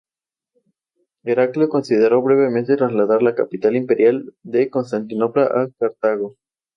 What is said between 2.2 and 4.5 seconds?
brevemente trasladar la capital imperial